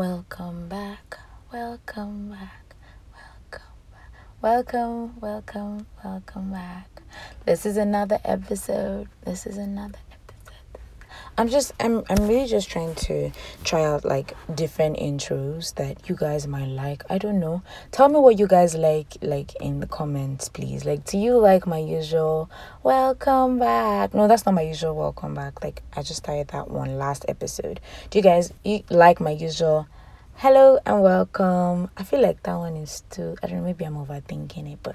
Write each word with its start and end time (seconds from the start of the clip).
welcome 0.00 0.66
back, 0.66 1.18
welcome 1.52 2.30
back, 2.30 2.74
welcome 3.12 3.60
back, 3.92 4.12
welcome, 4.40 5.20
welcome, 5.20 5.86
welcome 6.02 6.50
back. 6.50 7.02
This 7.44 7.66
is 7.66 7.76
another 7.76 8.18
episode. 8.24 9.10
This 9.26 9.46
is 9.46 9.58
another 9.58 9.98
I'm 11.40 11.48
just 11.48 11.72
I'm 11.80 12.04
I'm 12.10 12.28
really 12.28 12.46
just 12.46 12.68
trying 12.68 12.94
to 13.06 13.30
try 13.64 13.82
out 13.82 14.04
like 14.04 14.36
different 14.54 14.98
intros 14.98 15.74
that 15.76 16.06
you 16.06 16.14
guys 16.14 16.46
might 16.46 16.68
like. 16.68 17.02
I 17.08 17.16
don't 17.16 17.40
know. 17.40 17.62
Tell 17.92 18.10
me 18.10 18.18
what 18.18 18.38
you 18.38 18.46
guys 18.46 18.74
like 18.74 19.16
like 19.22 19.54
in 19.54 19.80
the 19.80 19.86
comments, 19.86 20.50
please. 20.50 20.84
Like 20.84 21.06
do 21.06 21.16
you 21.16 21.38
like 21.38 21.66
my 21.66 21.78
usual 21.78 22.50
welcome 22.82 23.58
back? 23.58 24.12
No, 24.12 24.28
that's 24.28 24.44
not 24.44 24.54
my 24.54 24.60
usual 24.60 24.94
welcome 24.94 25.32
back. 25.32 25.64
Like 25.64 25.82
I 25.96 26.02
just 26.02 26.18
started 26.18 26.48
that 26.48 26.70
one 26.70 26.98
last 26.98 27.24
episode. 27.26 27.80
Do 28.10 28.18
you 28.18 28.22
guys 28.22 28.52
you 28.62 28.82
like 28.90 29.18
my 29.18 29.30
usual 29.30 29.88
hello 30.34 30.78
and 30.84 31.00
welcome? 31.00 31.88
I 31.96 32.02
feel 32.02 32.20
like 32.20 32.42
that 32.42 32.56
one 32.56 32.76
is 32.76 33.02
too 33.08 33.34
I 33.42 33.46
don't 33.46 33.60
know, 33.60 33.64
maybe 33.64 33.86
I'm 33.86 33.94
overthinking 33.94 34.74
it, 34.74 34.80
but 34.82 34.94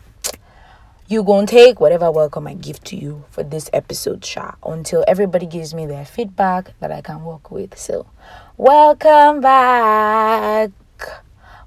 you 1.08 1.22
gonna 1.24 1.46
take 1.46 1.80
whatever 1.80 2.12
welcome 2.12 2.48
I 2.48 2.56
give 2.56 2.84
to 2.86 2.96
you 2.96 3.26
for 3.30 3.44
this 3.44 3.70
episode, 3.72 4.26
Sha, 4.26 4.54
until 4.66 5.06
everybody 5.08 5.46
gives 5.46 5.72
me 5.72 5.86
their 5.86 6.04
feedback 6.04 6.74
that 6.80 6.92
I 6.92 7.02
can 7.02 7.24
work 7.24 7.52
with. 7.52 7.78
So, 7.78 8.08
welcome 8.58 9.40
back. 9.40 10.72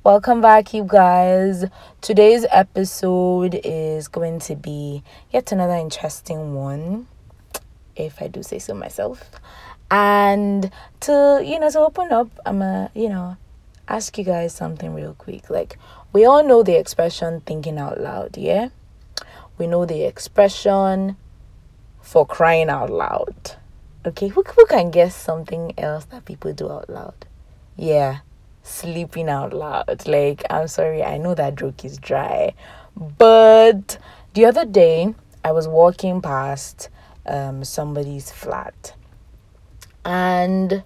Welcome 0.02 0.40
back, 0.40 0.74
you 0.74 0.82
guys. 0.84 1.66
Today's 2.00 2.46
episode 2.50 3.60
is 3.62 4.08
going 4.08 4.40
to 4.40 4.56
be 4.56 5.04
yet 5.30 5.52
another 5.52 5.74
interesting 5.74 6.54
one, 6.54 7.06
if 7.94 8.20
I 8.20 8.26
do 8.26 8.42
say 8.42 8.58
so 8.58 8.74
myself. 8.74 9.30
And 9.88 10.72
to, 11.00 11.40
you 11.44 11.60
know, 11.60 11.70
to 11.70 11.78
open 11.78 12.12
up, 12.12 12.28
I'm 12.44 12.60
a, 12.60 12.90
you 12.92 13.08
know, 13.08 13.36
ask 13.86 14.18
you 14.18 14.24
guys 14.24 14.52
something 14.52 14.94
real 14.94 15.14
quick. 15.14 15.48
Like, 15.48 15.78
we 16.12 16.24
all 16.24 16.42
know 16.42 16.64
the 16.64 16.76
expression 16.76 17.40
thinking 17.42 17.78
out 17.78 18.00
loud, 18.00 18.36
yeah? 18.36 18.70
We 19.58 19.66
know 19.66 19.84
the 19.84 20.04
expression 20.04 21.16
for 22.00 22.24
crying 22.24 22.70
out 22.70 22.90
loud. 22.90 23.56
Okay, 24.06 24.28
who, 24.28 24.42
who 24.42 24.66
can 24.66 24.90
guess 24.90 25.14
something 25.14 25.74
else 25.76 26.04
that 26.06 26.24
people 26.24 26.52
do 26.52 26.70
out 26.70 26.88
loud? 26.88 27.26
Yeah, 27.76 28.20
sleeping 28.62 29.28
out 29.28 29.52
loud. 29.52 30.06
Like, 30.06 30.44
I'm 30.48 30.68
sorry, 30.68 31.02
I 31.02 31.18
know 31.18 31.34
that 31.34 31.56
joke 31.56 31.84
is 31.84 31.98
dry. 31.98 32.54
But 32.96 33.98
the 34.34 34.44
other 34.44 34.64
day, 34.64 35.14
I 35.44 35.52
was 35.52 35.68
walking 35.68 36.20
past 36.22 36.88
um, 37.26 37.64
somebody's 37.64 38.30
flat 38.30 38.94
and 40.04 40.82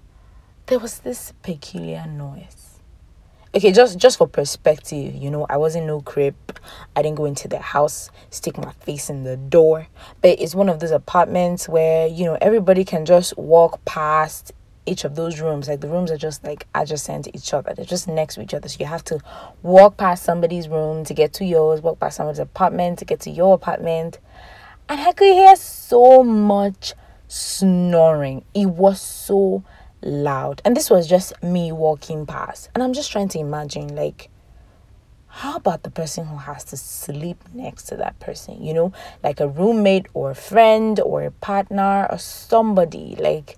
there 0.65 0.79
was 0.79 0.99
this 0.99 1.33
peculiar 1.43 2.05
noise 2.05 2.62
okay 3.55 3.71
just 3.71 3.97
just 3.97 4.17
for 4.17 4.27
perspective 4.27 5.13
you 5.13 5.29
know 5.29 5.45
i 5.49 5.57
wasn't 5.57 5.85
no 5.85 6.01
crib 6.01 6.35
i 6.95 7.01
didn't 7.01 7.17
go 7.17 7.25
into 7.25 7.47
the 7.47 7.59
house 7.59 8.09
stick 8.33 8.57
my 8.57 8.71
face 8.71 9.09
in 9.09 9.23
the 9.23 9.37
door. 9.37 9.87
But 10.21 10.39
it's 10.39 10.55
one 10.55 10.69
of 10.69 10.79
those 10.79 10.91
apartments 10.91 11.69
where 11.69 12.07
you 12.07 12.25
know 12.25 12.37
everybody 12.41 12.83
can 12.83 13.05
just 13.05 13.37
walk 13.37 13.83
past 13.85 14.51
each 14.85 15.05
of 15.05 15.15
those 15.15 15.39
rooms. 15.39 15.67
Like 15.67 15.81
the 15.81 15.87
rooms 15.87 16.11
are 16.11 16.17
just 16.17 16.43
like 16.43 16.67
adjacent 16.75 17.25
to 17.25 17.35
each 17.35 17.53
other. 17.53 17.73
They're 17.73 17.85
just 17.85 18.07
next 18.07 18.35
to 18.35 18.41
each 18.41 18.53
other. 18.53 18.67
So 18.67 18.77
you 18.79 18.85
have 18.85 19.03
to 19.05 19.19
walk 19.61 19.97
past 19.97 20.23
somebody's 20.23 20.67
room 20.67 21.05
to 21.05 21.13
get 21.13 21.33
to 21.33 21.45
yours 21.45 21.81
walk 21.81 21.99
past 21.99 22.17
somebody's 22.17 22.39
apartment 22.39 22.99
to 22.99 23.05
get 23.05 23.21
to 23.21 23.29
your 23.29 23.53
apartment. 23.55 24.19
And 24.89 24.99
i 24.99 25.13
could 25.13 25.33
hear 25.33 25.55
so 25.55 26.23
much 26.23 26.93
snoring. 27.27 28.43
It 28.53 28.65
was 28.65 28.99
so 28.99 29.63
loud. 30.03 30.61
And 30.65 30.75
this 30.75 30.89
was 30.89 31.07
just 31.07 31.41
me 31.41 31.71
walking 31.71 32.25
past. 32.25 32.69
And 32.73 32.83
I'm 32.83 32.93
just 32.93 33.11
trying 33.11 33.29
to 33.29 33.39
imagine, 33.39 33.95
like, 33.95 34.29
how 35.27 35.55
about 35.55 35.81
the 35.81 35.89
person 35.89 36.25
who 36.25 36.37
has 36.37 36.63
to 36.65 36.77
sleep 36.77 37.43
next 37.53 37.85
to 37.85 37.95
that 37.97 38.19
person? 38.19 38.63
You 38.63 38.73
know, 38.73 38.93
like 39.23 39.39
a 39.39 39.47
roommate 39.47 40.07
or 40.13 40.31
a 40.31 40.35
friend 40.35 40.99
or 40.99 41.23
a 41.23 41.31
partner 41.31 42.07
or 42.09 42.19
somebody. 42.19 43.15
Like, 43.19 43.57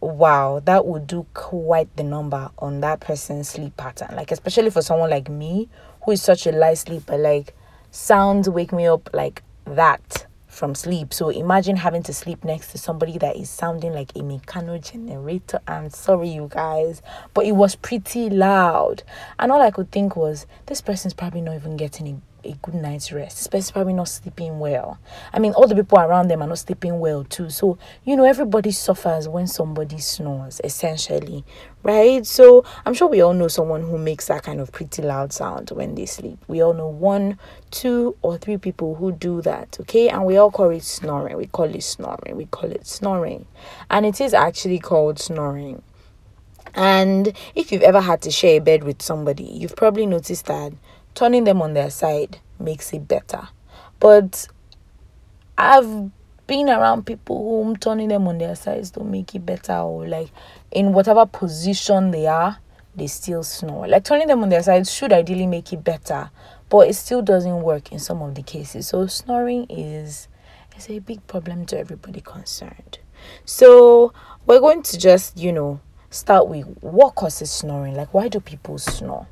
wow, 0.00 0.60
that 0.64 0.84
would 0.84 1.06
do 1.06 1.26
quite 1.32 1.96
the 1.96 2.02
number 2.02 2.50
on 2.58 2.80
that 2.80 3.00
person's 3.00 3.48
sleep 3.48 3.76
pattern. 3.76 4.14
Like, 4.14 4.30
especially 4.32 4.70
for 4.70 4.82
someone 4.82 5.10
like 5.10 5.30
me 5.30 5.68
who 6.04 6.12
is 6.12 6.22
such 6.22 6.46
a 6.46 6.52
light 6.52 6.78
sleeper, 6.78 7.16
like, 7.16 7.56
sounds 7.90 8.48
wake 8.48 8.72
me 8.72 8.86
up 8.86 9.08
like 9.12 9.42
that 9.64 10.26
from 10.52 10.74
sleep. 10.74 11.14
So 11.14 11.30
imagine 11.30 11.76
having 11.76 12.02
to 12.04 12.12
sleep 12.12 12.44
next 12.44 12.72
to 12.72 12.78
somebody 12.78 13.16
that 13.18 13.36
is 13.36 13.48
sounding 13.48 13.92
like 13.92 14.10
a 14.14 14.20
mechano 14.20 14.80
generator. 14.80 15.60
I'm 15.66 15.88
sorry, 15.90 16.28
you 16.28 16.48
guys, 16.50 17.02
but 17.32 17.46
it 17.46 17.52
was 17.52 17.74
pretty 17.74 18.28
loud. 18.28 19.02
And 19.38 19.50
all 19.50 19.62
I 19.62 19.70
could 19.70 19.90
think 19.90 20.14
was, 20.14 20.46
this 20.66 20.82
person's 20.82 21.14
probably 21.14 21.40
not 21.40 21.56
even 21.56 21.76
getting 21.76 22.06
a 22.06 22.31
a 22.44 22.52
good 22.62 22.74
night's 22.74 23.12
rest. 23.12 23.40
Especially 23.40 23.72
probably 23.72 23.92
not 23.92 24.08
sleeping 24.08 24.58
well. 24.58 24.98
I 25.32 25.38
mean, 25.38 25.52
all 25.52 25.66
the 25.66 25.74
people 25.74 25.98
around 25.98 26.28
them 26.28 26.42
are 26.42 26.48
not 26.48 26.58
sleeping 26.58 26.98
well 26.98 27.24
too. 27.24 27.50
So, 27.50 27.78
you 28.04 28.16
know, 28.16 28.24
everybody 28.24 28.70
suffers 28.70 29.28
when 29.28 29.46
somebody 29.46 29.98
snores, 29.98 30.60
essentially, 30.64 31.44
right? 31.82 32.26
So, 32.26 32.64
I'm 32.84 32.94
sure 32.94 33.08
we 33.08 33.20
all 33.20 33.34
know 33.34 33.48
someone 33.48 33.82
who 33.82 33.98
makes 33.98 34.28
that 34.28 34.42
kind 34.42 34.60
of 34.60 34.72
pretty 34.72 35.02
loud 35.02 35.32
sound 35.32 35.70
when 35.70 35.94
they 35.94 36.06
sleep. 36.06 36.38
We 36.48 36.62
all 36.62 36.74
know 36.74 36.88
one, 36.88 37.38
two, 37.70 38.16
or 38.22 38.38
three 38.38 38.58
people 38.58 38.94
who 38.94 39.12
do 39.12 39.42
that, 39.42 39.76
okay? 39.80 40.08
And 40.08 40.24
we 40.24 40.36
all 40.36 40.50
call 40.50 40.70
it 40.70 40.82
snoring. 40.82 41.36
We 41.36 41.46
call 41.46 41.74
it 41.74 41.82
snoring. 41.82 42.36
We 42.36 42.46
call 42.46 42.70
it 42.70 42.86
snoring. 42.86 43.46
And 43.90 44.06
it 44.06 44.20
is 44.20 44.34
actually 44.34 44.78
called 44.78 45.18
snoring. 45.18 45.82
And 46.74 47.36
if 47.54 47.70
you've 47.70 47.82
ever 47.82 48.00
had 48.00 48.22
to 48.22 48.30
share 48.30 48.56
a 48.56 48.60
bed 48.60 48.84
with 48.84 49.02
somebody, 49.02 49.44
you've 49.44 49.76
probably 49.76 50.06
noticed 50.06 50.46
that 50.46 50.72
turning 51.14 51.44
them 51.44 51.62
on 51.62 51.74
their 51.74 51.90
side 51.90 52.38
makes 52.58 52.92
it 52.92 53.06
better. 53.08 53.48
But 54.00 54.48
I've 55.56 56.10
been 56.46 56.68
around 56.68 57.06
people 57.06 57.38
whom 57.38 57.76
turning 57.76 58.08
them 58.08 58.26
on 58.28 58.38
their 58.38 58.54
sides 58.56 58.90
don't 58.90 59.10
make 59.10 59.34
it 59.34 59.46
better 59.46 59.74
or 59.74 60.06
like 60.06 60.30
in 60.70 60.92
whatever 60.92 61.24
position 61.24 62.10
they 62.10 62.26
are, 62.26 62.58
they 62.94 63.06
still 63.06 63.42
snore. 63.42 63.86
Like 63.88 64.04
turning 64.04 64.26
them 64.26 64.42
on 64.42 64.48
their 64.48 64.62
sides 64.62 64.92
should 64.92 65.12
ideally 65.12 65.46
make 65.46 65.72
it 65.72 65.84
better, 65.84 66.30
but 66.68 66.88
it 66.88 66.94
still 66.94 67.22
doesn't 67.22 67.62
work 67.62 67.92
in 67.92 67.98
some 67.98 68.22
of 68.22 68.34
the 68.34 68.42
cases. 68.42 68.88
So 68.88 69.06
snoring 69.06 69.66
is 69.70 70.28
is 70.76 70.88
a 70.88 70.98
big 71.00 71.26
problem 71.26 71.66
to 71.66 71.78
everybody 71.78 72.20
concerned. 72.20 72.98
So 73.44 74.12
we're 74.46 74.60
going 74.60 74.82
to 74.84 74.98
just, 74.98 75.38
you 75.38 75.52
know, 75.52 75.80
start 76.10 76.48
with 76.48 76.64
what 76.80 77.14
causes 77.14 77.50
snoring. 77.50 77.94
Like 77.94 78.12
why 78.12 78.28
do 78.28 78.40
people 78.40 78.78
snore? 78.78 79.28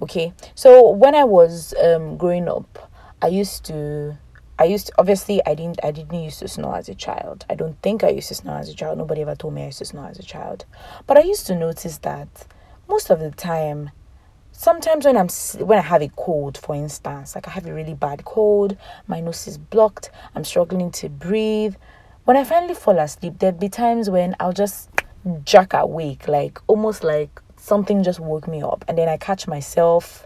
Okay 0.00 0.32
so 0.54 0.90
when 0.90 1.14
i 1.14 1.24
was 1.24 1.74
um 1.82 2.16
growing 2.16 2.48
up 2.48 2.90
i 3.22 3.26
used 3.26 3.64
to 3.64 4.16
I 4.58 4.64
used 4.64 4.86
to, 4.86 4.92
obviously 4.98 5.42
I 5.44 5.54
didn't 5.54 5.80
I 5.84 5.90
didn't 5.90 6.22
used 6.22 6.38
to 6.38 6.48
snore 6.48 6.76
as 6.76 6.88
a 6.88 6.94
child. 6.94 7.44
I 7.50 7.54
don't 7.54 7.80
think 7.82 8.02
I 8.02 8.08
used 8.08 8.28
to 8.28 8.34
snore 8.34 8.56
as 8.56 8.70
a 8.70 8.74
child. 8.74 8.96
Nobody 8.96 9.20
ever 9.20 9.34
told 9.34 9.52
me 9.52 9.62
I 9.62 9.66
used 9.66 9.80
to 9.80 9.84
snore 9.84 10.06
as 10.06 10.18
a 10.18 10.22
child. 10.22 10.64
But 11.06 11.18
I 11.18 11.22
used 11.22 11.46
to 11.48 11.54
notice 11.54 11.98
that 11.98 12.46
most 12.88 13.10
of 13.10 13.20
the 13.20 13.30
time 13.30 13.90
sometimes 14.52 15.04
when 15.04 15.16
I'm 15.16 15.28
when 15.66 15.78
I 15.78 15.82
have 15.82 16.00
a 16.00 16.08
cold 16.08 16.56
for 16.56 16.74
instance, 16.74 17.34
like 17.34 17.46
I 17.46 17.50
have 17.50 17.66
a 17.66 17.74
really 17.74 17.94
bad 17.94 18.24
cold, 18.24 18.76
my 19.06 19.20
nose 19.20 19.46
is 19.46 19.58
blocked, 19.58 20.10
I'm 20.34 20.44
struggling 20.44 20.90
to 20.92 21.08
breathe. 21.10 21.76
When 22.24 22.36
I 22.36 22.44
finally 22.44 22.74
fall 22.74 22.98
asleep, 22.98 23.38
there'd 23.38 23.60
be 23.60 23.68
times 23.68 24.08
when 24.08 24.34
I'll 24.40 24.52
just 24.52 24.88
jerk 25.44 25.74
awake 25.74 26.28
like 26.28 26.60
almost 26.66 27.04
like 27.04 27.42
something 27.66 28.04
just 28.04 28.20
woke 28.20 28.46
me 28.46 28.62
up 28.62 28.84
and 28.86 28.96
then 28.96 29.08
I 29.08 29.16
catch 29.16 29.48
myself 29.48 30.24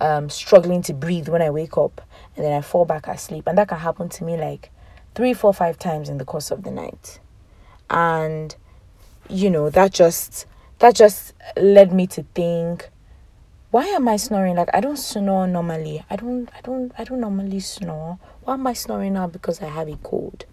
um, 0.00 0.30
struggling 0.30 0.80
to 0.82 0.94
breathe 0.94 1.28
when 1.28 1.42
I 1.42 1.50
wake 1.50 1.76
up 1.76 2.00
and 2.36 2.44
then 2.44 2.52
I 2.52 2.60
fall 2.60 2.84
back 2.84 3.08
asleep. 3.08 3.48
And 3.48 3.58
that 3.58 3.66
can 3.68 3.78
happen 3.78 4.08
to 4.10 4.24
me 4.24 4.36
like 4.36 4.70
three, 5.16 5.34
four, 5.34 5.52
five 5.52 5.76
times 5.76 6.08
in 6.08 6.18
the 6.18 6.24
course 6.24 6.52
of 6.52 6.62
the 6.62 6.70
night. 6.70 7.18
And 7.90 8.54
you 9.28 9.50
know, 9.50 9.70
that 9.70 9.92
just 9.92 10.46
that 10.78 10.94
just 10.94 11.34
led 11.56 11.92
me 11.92 12.06
to 12.06 12.22
think 12.34 12.88
why 13.70 13.84
am 13.86 14.08
I 14.08 14.16
snoring? 14.16 14.54
Like 14.54 14.70
I 14.72 14.80
don't 14.80 14.96
snore 14.96 15.48
normally. 15.48 16.04
I 16.08 16.14
don't 16.14 16.48
I 16.56 16.60
don't 16.60 16.92
I 16.96 17.02
don't 17.02 17.20
normally 17.20 17.58
snore. 17.58 18.20
Why 18.44 18.54
am 18.54 18.66
I 18.68 18.72
snoring 18.72 19.14
now? 19.14 19.26
Because 19.26 19.60
I 19.60 19.66
have 19.66 19.88
a 19.88 19.96
cold. 19.96 20.44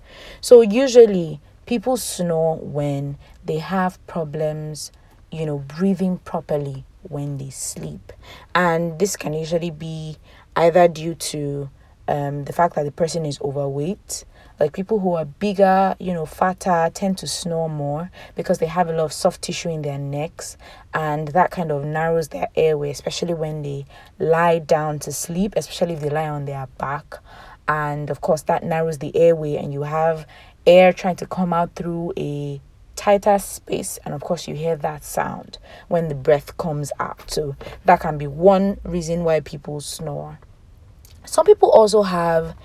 So 0.41 0.61
usually 0.61 1.39
people 1.67 1.97
snore 1.97 2.57
when 2.57 3.17
they 3.45 3.59
have 3.59 4.05
problems 4.07 4.91
you 5.35 5.45
know, 5.45 5.59
breathing 5.59 6.17
properly 6.19 6.85
when 7.03 7.37
they 7.37 7.49
sleep. 7.49 8.11
And 8.53 8.97
this 8.99 9.15
can 9.15 9.33
usually 9.33 9.71
be 9.71 10.17
either 10.55 10.87
due 10.87 11.15
to 11.15 11.69
um, 12.07 12.45
the 12.45 12.53
fact 12.53 12.75
that 12.75 12.83
the 12.83 12.91
person 12.91 13.25
is 13.25 13.39
overweight. 13.41 14.25
Like 14.59 14.71
people 14.71 14.99
who 14.99 15.13
are 15.15 15.25
bigger, 15.25 15.97
you 15.99 16.13
know, 16.13 16.25
fatter 16.25 16.89
tend 16.93 17.17
to 17.17 17.27
snore 17.27 17.69
more 17.69 18.09
because 18.35 18.59
they 18.59 18.67
have 18.67 18.87
a 18.87 18.93
lot 18.93 19.03
of 19.03 19.13
soft 19.13 19.41
tissue 19.41 19.69
in 19.69 19.81
their 19.81 19.97
necks, 19.97 20.55
and 20.93 21.27
that 21.29 21.51
kind 21.51 21.71
of 21.73 21.83
narrows 21.83 22.29
their 22.29 22.47
airway, 22.55 22.89
especially 22.89 23.33
when 23.33 23.63
they 23.63 23.85
lie 24.17 24.59
down 24.59 24.99
to 24.99 25.11
sleep, 25.11 25.53
especially 25.57 25.95
if 25.95 25.99
they 25.99 26.09
lie 26.09 26.29
on 26.29 26.45
their 26.45 26.67
back. 26.77 27.15
And 27.67 28.09
of 28.09 28.21
course, 28.21 28.43
that 28.43 28.63
narrows 28.63 28.99
the 28.99 29.13
airway, 29.13 29.57
and 29.57 29.73
you 29.73 29.81
have 29.81 30.25
air 30.65 30.93
trying 30.93 31.17
to 31.17 31.25
come 31.25 31.51
out 31.51 31.75
through 31.75 32.13
a 32.15 32.61
tighter 32.95 33.37
space 33.39 33.99
and 34.05 34.13
of 34.13 34.21
course 34.21 34.47
you 34.47 34.55
hear 34.55 34.75
that 34.75 35.03
sound 35.03 35.57
when 35.87 36.07
the 36.07 36.15
breath 36.15 36.55
comes 36.57 36.91
out 36.99 37.29
so 37.29 37.55
that 37.85 37.99
can 37.99 38.17
be 38.17 38.27
one 38.27 38.79
reason 38.83 39.23
why 39.23 39.39
people 39.39 39.79
snore. 39.81 40.39
Some 41.25 41.45
people 41.45 41.69
also 41.71 42.03
have 42.03 42.55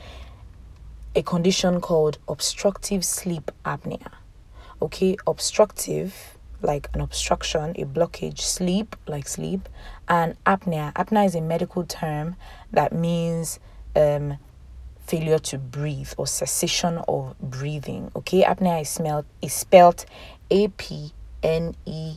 a 1.14 1.22
condition 1.22 1.80
called 1.80 2.18
obstructive 2.28 3.04
sleep 3.04 3.50
apnea. 3.64 4.12
Okay 4.80 5.16
obstructive 5.26 6.36
like 6.62 6.88
an 6.92 7.00
obstruction 7.00 7.70
a 7.76 7.84
blockage 7.84 8.40
sleep 8.40 8.96
like 9.06 9.26
sleep 9.26 9.68
and 10.08 10.36
apnea. 10.44 10.92
Apnea 10.94 11.26
is 11.26 11.34
a 11.34 11.40
medical 11.40 11.84
term 11.84 12.36
that 12.72 12.92
means 12.92 13.58
um 13.96 14.38
failure 15.10 15.40
to 15.40 15.58
breathe 15.58 16.12
or 16.16 16.26
cessation 16.26 16.98
of 17.08 17.36
breathing. 17.40 18.12
Okay, 18.14 18.44
apnea 18.44 18.82
is 18.82 18.88
smelled 18.88 19.26
is 19.42 19.52
spelled 19.52 20.06
A 20.52 20.68
P 20.68 21.12
N 21.42 21.74
E 21.84 22.16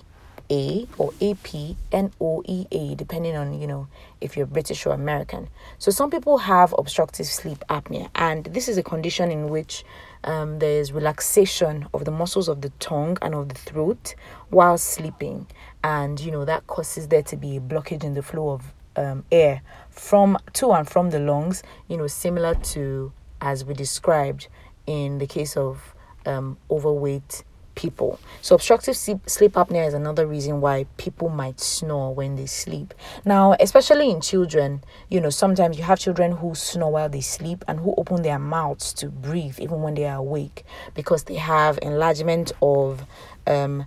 A 0.52 0.88
or 1.00 1.12
A 1.20 1.34
P 1.34 1.76
N 1.92 2.14
O 2.22 2.44
E 2.46 2.68
A, 2.72 2.94
depending 2.94 3.36
on 3.36 3.60
you 3.60 3.66
know 3.66 3.88
if 4.22 4.38
you're 4.38 4.46
British 4.46 4.86
or 4.86 4.94
American. 4.94 5.50
So 5.80 5.90
some 5.90 6.12
people 6.12 6.38
have 6.38 6.76
obstructive 6.78 7.26
sleep 7.26 7.64
apnea, 7.68 8.10
and 8.14 8.46
this 8.46 8.68
is 8.68 8.78
a 8.78 8.84
condition 8.84 9.32
in 9.32 9.50
which 9.50 9.84
um, 10.24 10.60
there's 10.60 10.92
relaxation 10.92 11.88
of 11.96 12.06
the 12.06 12.12
muscles 12.12 12.48
of 12.48 12.62
the 12.62 12.70
tongue 12.80 13.18
and 13.24 13.34
of 13.34 13.50
the 13.50 13.56
throat 13.56 14.14
while 14.50 14.78
sleeping, 14.78 15.48
and 15.84 16.20
you 16.20 16.32
know 16.32 16.46
that 16.46 16.68
causes 16.68 17.08
there 17.08 17.24
to 17.24 17.38
be 17.38 17.58
a 17.58 17.60
blockage 17.60 18.04
in 18.04 18.14
the 18.14 18.22
flow 18.22 18.50
of 18.50 18.72
um, 18.96 19.26
air 19.32 19.64
from 19.94 20.38
to 20.54 20.72
and 20.72 20.88
from 20.88 21.12
the 21.12 21.20
lungs, 21.20 21.64
you 21.88 21.98
know, 21.98 22.08
similar 22.08 22.56
to 22.56 23.12
as 23.42 23.64
we 23.66 23.74
described 23.74 24.48
in 24.88 25.18
the 25.18 25.28
case 25.28 25.56
of 25.56 25.94
um, 26.26 26.58
overweight 26.70 27.44
people. 27.76 28.20
So 28.42 28.56
obstructive 28.56 28.96
sleep, 28.96 29.30
sleep 29.30 29.54
apnea 29.54 29.88
is 29.88 29.94
another 29.94 30.28
reason 30.28 30.62
why 30.62 30.86
people 30.98 31.30
might 31.30 31.60
snore 31.60 32.14
when 32.14 32.36
they 32.36 32.46
sleep. 32.46 32.94
Now, 33.26 33.56
especially 33.60 34.10
in 34.10 34.22
children, 34.22 34.84
you 35.10 35.20
know, 35.20 35.30
sometimes 35.30 35.78
you 35.78 35.84
have 35.84 36.00
children 36.00 36.34
who 36.34 36.56
snore 36.56 36.92
while 36.92 37.10
they 37.10 37.22
sleep 37.22 37.64
and 37.68 37.80
who 37.80 37.94
open 37.98 38.22
their 38.22 38.40
mouths 38.40 38.94
to 38.94 39.10
breathe 39.10 39.60
even 39.60 39.82
when 39.82 39.96
they 39.96 40.06
are 40.06 40.18
awake 40.18 40.66
because 40.94 41.24
they 41.24 41.36
have 41.36 41.80
enlargement 41.82 42.52
of 42.62 43.06
um, 43.48 43.86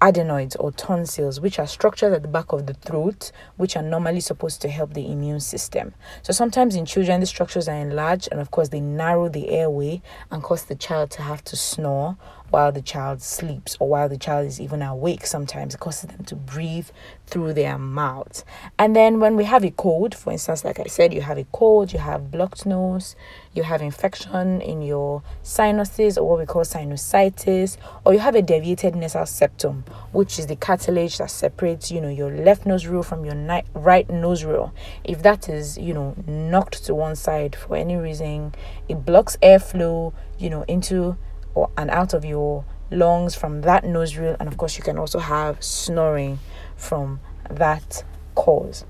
adenoids 0.00 0.56
or 0.56 0.72
tonsils, 0.72 1.40
which 1.40 1.58
are 1.58 1.66
structures 1.66 2.12
at 2.12 2.22
the 2.22 2.28
back 2.28 2.52
of 2.52 2.66
the 2.66 2.74
throat, 2.74 3.32
which 3.56 3.76
are 3.76 3.82
normally 3.82 4.20
supposed 4.20 4.60
to 4.62 4.68
help 4.68 4.94
the 4.94 5.10
immune 5.10 5.40
system. 5.40 5.94
So 6.22 6.32
sometimes 6.32 6.74
in 6.74 6.86
children, 6.86 7.20
the 7.20 7.26
structures 7.26 7.68
are 7.68 7.76
enlarged, 7.76 8.28
and 8.32 8.40
of 8.40 8.50
course, 8.50 8.70
they 8.70 8.80
narrow 8.80 9.28
the 9.28 9.50
airway 9.50 10.02
and 10.30 10.42
cause 10.42 10.64
the 10.64 10.74
child 10.74 11.10
to 11.12 11.22
have 11.22 11.44
to 11.44 11.56
snore 11.56 12.16
while 12.50 12.72
the 12.72 12.82
child 12.82 13.22
sleeps 13.22 13.76
or 13.80 13.88
while 13.88 14.08
the 14.08 14.18
child 14.18 14.46
is 14.46 14.60
even 14.60 14.82
awake 14.82 15.24
sometimes 15.24 15.74
it 15.74 15.80
causes 15.80 16.10
them 16.10 16.24
to 16.24 16.34
breathe 16.34 16.88
through 17.26 17.52
their 17.52 17.78
mouth. 17.78 18.44
And 18.78 18.96
then 18.96 19.20
when 19.20 19.36
we 19.36 19.44
have 19.44 19.64
a 19.64 19.70
cold 19.70 20.14
for 20.14 20.32
instance 20.32 20.64
like 20.64 20.80
i 20.80 20.84
said 20.84 21.14
you 21.14 21.20
have 21.22 21.38
a 21.38 21.44
cold 21.52 21.92
you 21.92 21.98
have 22.00 22.30
blocked 22.30 22.66
nose 22.66 23.14
you 23.54 23.62
have 23.62 23.82
infection 23.82 24.60
in 24.60 24.82
your 24.82 25.22
sinuses 25.42 26.18
or 26.18 26.28
what 26.28 26.38
we 26.38 26.46
call 26.46 26.62
sinusitis 26.62 27.76
or 28.04 28.12
you 28.12 28.18
have 28.18 28.34
a 28.34 28.42
deviated 28.42 28.96
nasal 28.96 29.26
septum 29.26 29.84
which 30.12 30.38
is 30.38 30.46
the 30.46 30.56
cartilage 30.56 31.18
that 31.18 31.30
separates 31.30 31.90
you 31.90 32.00
know 32.00 32.08
your 32.08 32.30
left 32.30 32.66
nose 32.66 32.80
nostril 32.80 33.02
from 33.02 33.24
your 33.24 33.62
right 33.74 34.08
nostril 34.08 34.72
if 35.04 35.22
that 35.22 35.48
is 35.48 35.76
you 35.76 35.92
know 35.92 36.14
knocked 36.26 36.84
to 36.84 36.94
one 36.94 37.14
side 37.14 37.54
for 37.54 37.76
any 37.76 37.96
reason 37.96 38.54
it 38.88 39.04
blocks 39.04 39.36
airflow 39.42 40.12
you 40.38 40.48
know 40.48 40.62
into 40.62 41.16
or 41.54 41.70
and 41.76 41.90
out 41.90 42.14
of 42.14 42.24
your 42.24 42.64
lungs 42.90 43.34
from 43.34 43.62
that 43.62 43.84
nose 43.84 44.12
nostril. 44.12 44.36
And 44.38 44.48
of 44.48 44.56
course 44.56 44.76
you 44.76 44.82
can 44.82 44.98
also 44.98 45.18
have 45.18 45.62
snoring 45.62 46.38
from 46.76 47.20
that 47.48 48.04
cause. 48.34 48.84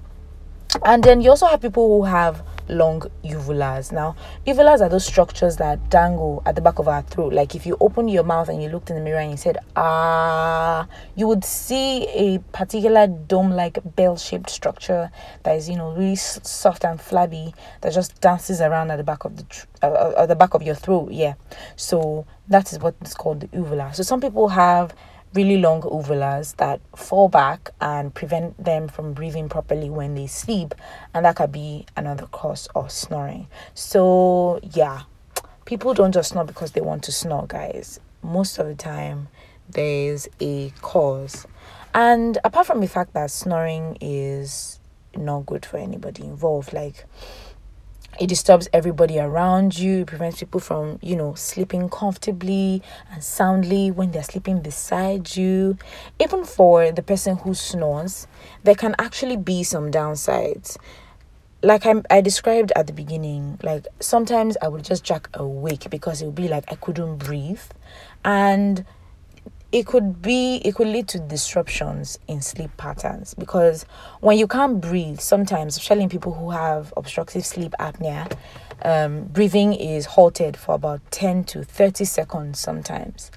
And 0.84 1.02
then 1.02 1.20
you 1.20 1.30
also 1.30 1.46
have 1.46 1.60
people 1.60 1.88
who 1.88 2.04
have 2.04 2.42
long 2.70 3.02
uvulas. 3.24 3.92
Now, 3.92 4.16
uvulas 4.46 4.80
are 4.80 4.88
those 4.88 5.04
structures 5.04 5.56
that 5.56 5.90
dangle 5.90 6.42
at 6.46 6.54
the 6.54 6.60
back 6.60 6.78
of 6.78 6.88
our 6.88 7.02
throat. 7.02 7.32
Like 7.32 7.54
if 7.54 7.66
you 7.66 7.76
open 7.80 8.08
your 8.08 8.24
mouth 8.24 8.48
and 8.48 8.62
you 8.62 8.68
looked 8.68 8.90
in 8.90 8.96
the 8.96 9.02
mirror 9.02 9.18
and 9.18 9.30
you 9.30 9.36
said, 9.36 9.58
ah, 9.76 10.86
you 11.16 11.26
would 11.26 11.44
see 11.44 12.06
a 12.08 12.38
particular 12.52 13.06
dome 13.06 13.50
like 13.50 13.78
bell 13.96 14.16
shaped 14.16 14.50
structure 14.50 15.10
that 15.42 15.56
is, 15.56 15.68
you 15.68 15.76
know, 15.76 15.92
really 15.92 16.16
soft 16.16 16.84
and 16.84 17.00
flabby 17.00 17.54
that 17.80 17.92
just 17.92 18.20
dances 18.20 18.60
around 18.60 18.90
at 18.90 18.96
the 18.96 19.04
back 19.04 19.24
of 19.24 19.36
the, 19.36 19.42
tr- 19.44 19.66
uh, 19.82 19.86
uh, 19.86 20.14
at 20.18 20.26
the 20.26 20.36
back 20.36 20.54
of 20.54 20.62
your 20.62 20.74
throat. 20.74 21.10
Yeah. 21.12 21.34
So 21.76 22.26
that 22.48 22.72
is 22.72 22.78
what 22.78 22.94
is 23.02 23.14
called 23.14 23.40
the 23.40 23.48
uvula. 23.52 23.92
So 23.94 24.02
some 24.02 24.20
people 24.20 24.48
have 24.48 24.94
really 25.34 25.58
long 25.58 25.82
uvulas 25.82 26.56
that 26.56 26.80
fall 26.96 27.28
back 27.28 27.70
and 27.80 28.14
prevent 28.14 28.62
them 28.62 28.88
from 28.88 29.12
breathing 29.12 29.48
properly 29.48 29.88
when 29.88 30.14
they 30.14 30.26
sleep 30.26 30.74
and 31.14 31.24
that 31.24 31.36
could 31.36 31.52
be 31.52 31.86
another 31.96 32.26
cause 32.26 32.68
of 32.74 32.90
snoring. 32.90 33.46
So 33.74 34.60
yeah 34.62 35.02
people 35.70 35.94
don't 35.94 36.10
just 36.12 36.30
snore 36.30 36.44
because 36.44 36.72
they 36.72 36.80
want 36.80 37.04
to 37.04 37.12
snore 37.12 37.46
guys. 37.46 38.00
Most 38.22 38.58
of 38.58 38.66
the 38.66 38.74
time 38.74 39.28
there's 39.68 40.26
a 40.40 40.70
cause. 40.82 41.46
And 41.94 42.38
apart 42.42 42.66
from 42.66 42.80
the 42.80 42.88
fact 42.88 43.12
that 43.14 43.30
snoring 43.30 43.96
is 44.00 44.80
not 45.14 45.46
good 45.46 45.64
for 45.64 45.76
anybody 45.76 46.24
involved 46.24 46.72
like 46.72 47.04
it 48.18 48.26
disturbs 48.26 48.68
everybody 48.72 49.18
around 49.18 49.78
you. 49.78 50.00
It 50.00 50.08
prevents 50.08 50.40
people 50.40 50.60
from 50.60 50.98
you 51.02 51.16
know 51.16 51.34
sleeping 51.34 51.88
comfortably 51.88 52.82
and 53.12 53.22
soundly 53.22 53.90
when 53.90 54.10
they're 54.10 54.22
sleeping 54.22 54.60
beside 54.60 55.36
you. 55.36 55.78
Even 56.18 56.44
for 56.44 56.90
the 56.92 57.02
person 57.02 57.36
who 57.38 57.54
snores 57.54 58.26
there 58.64 58.74
can 58.74 58.94
actually 58.98 59.36
be 59.36 59.62
some 59.62 59.90
downsides. 59.90 60.76
Like 61.62 61.84
I, 61.86 62.02
I 62.10 62.20
described 62.20 62.72
at 62.74 62.86
the 62.86 62.92
beginning 62.94 63.58
like 63.62 63.86
sometimes 64.00 64.56
i 64.62 64.68
would 64.68 64.82
just 64.82 65.04
jack 65.04 65.28
awake 65.34 65.90
because 65.90 66.22
it 66.22 66.24
would 66.24 66.34
be 66.34 66.48
like 66.48 66.64
i 66.72 66.74
couldn't 66.74 67.18
breathe. 67.18 67.62
And 68.24 68.84
it 69.72 69.86
could 69.86 70.20
be 70.20 70.56
it 70.64 70.74
could 70.74 70.88
lead 70.88 71.06
to 71.06 71.18
disruptions 71.18 72.18
in 72.26 72.42
sleep 72.42 72.70
patterns 72.76 73.34
because 73.34 73.86
when 74.20 74.36
you 74.36 74.48
can't 74.48 74.80
breathe 74.80 75.20
sometimes 75.20 75.76
especially 75.76 76.02
in 76.02 76.08
people 76.08 76.32
who 76.34 76.50
have 76.50 76.92
obstructive 76.96 77.46
sleep 77.46 77.72
apnea 77.78 78.30
um, 78.82 79.24
breathing 79.24 79.74
is 79.74 80.06
halted 80.06 80.56
for 80.56 80.74
about 80.74 81.00
10 81.10 81.44
to 81.44 81.64
30 81.64 82.04
seconds 82.04 82.58
sometimes. 82.58 83.30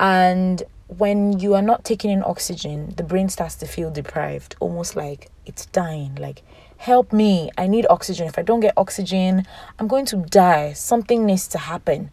And 0.00 0.62
when 0.88 1.38
you 1.38 1.54
are 1.54 1.62
not 1.62 1.84
taking 1.84 2.10
in 2.10 2.22
oxygen 2.24 2.94
the 2.96 3.02
brain 3.02 3.28
starts 3.28 3.54
to 3.56 3.66
feel 3.66 3.90
deprived 3.90 4.56
almost 4.58 4.96
like 4.96 5.30
it's 5.44 5.66
dying 5.66 6.14
like 6.14 6.42
help 6.78 7.12
me 7.12 7.50
i 7.58 7.66
need 7.66 7.86
oxygen. 7.90 8.26
If 8.26 8.38
i 8.38 8.42
don't 8.42 8.60
get 8.60 8.72
oxygen 8.76 9.46
i'm 9.78 9.88
going 9.88 10.06
to 10.06 10.16
die. 10.16 10.72
Something 10.72 11.26
needs 11.26 11.46
to 11.48 11.58
happen. 11.58 12.10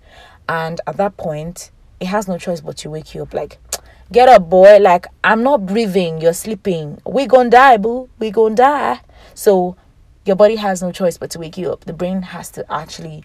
And 0.47 0.81
at 0.87 0.97
that 0.97 1.17
point 1.17 1.71
it 1.99 2.07
has 2.07 2.27
no 2.27 2.37
choice 2.37 2.59
but 2.61 2.77
to 2.77 2.89
wake 2.89 3.15
you 3.15 3.21
up 3.23 3.33
like 3.33 3.57
get 4.11 4.29
up 4.29 4.49
boy. 4.49 4.77
Like 4.79 5.07
i'm 5.23 5.43
not 5.43 5.65
breathing. 5.65 6.21
You're 6.21 6.33
sleeping. 6.33 6.99
We 7.05 7.27
gonna 7.27 7.49
die 7.49 7.77
boo. 7.77 8.09
We 8.19 8.31
gonna 8.31 8.55
die. 8.55 9.01
So 9.33 9.75
your 10.25 10.35
body 10.35 10.55
has 10.55 10.81
no 10.81 10.91
choice 10.91 11.17
but 11.17 11.29
to 11.31 11.39
wake 11.39 11.57
you 11.57 11.71
up. 11.71 11.85
The 11.85 11.93
brain 11.93 12.21
has 12.21 12.49
to 12.51 12.71
actually 12.71 13.23